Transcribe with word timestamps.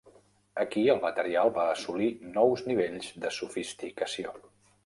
Aquí 0.63 0.85
el 0.93 1.01
material 1.03 1.53
va 1.59 1.67
assolir 1.73 2.09
nous 2.39 2.65
nivells 2.71 3.13
de 3.27 3.33
sofisticació. 3.41 4.39